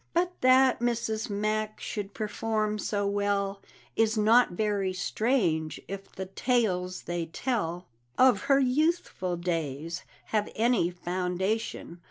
[0.15, 1.29] But that Mrs.
[1.29, 3.61] Mac should perform so well
[3.95, 7.85] Is not very strange, if the tales they tell
[8.17, 10.01] Of her youthful days
[10.33, 11.99] have any foundation.